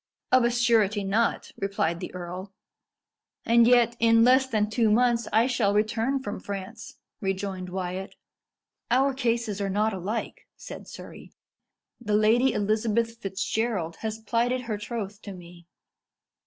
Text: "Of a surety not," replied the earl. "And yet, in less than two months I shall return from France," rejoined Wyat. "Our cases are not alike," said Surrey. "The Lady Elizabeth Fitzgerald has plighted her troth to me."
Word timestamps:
"Of 0.31 0.43
a 0.43 0.49
surety 0.49 1.03
not," 1.03 1.51
replied 1.59 1.99
the 1.99 2.11
earl. 2.15 2.55
"And 3.45 3.67
yet, 3.67 3.95
in 3.99 4.23
less 4.23 4.47
than 4.47 4.67
two 4.67 4.89
months 4.89 5.27
I 5.31 5.45
shall 5.45 5.75
return 5.75 6.23
from 6.23 6.39
France," 6.39 6.97
rejoined 7.19 7.69
Wyat. 7.69 8.15
"Our 8.89 9.13
cases 9.13 9.61
are 9.61 9.69
not 9.69 9.93
alike," 9.93 10.47
said 10.57 10.87
Surrey. 10.87 11.33
"The 11.99 12.15
Lady 12.15 12.51
Elizabeth 12.51 13.17
Fitzgerald 13.19 13.97
has 13.97 14.17
plighted 14.17 14.61
her 14.61 14.79
troth 14.79 15.21
to 15.21 15.33
me." 15.33 15.67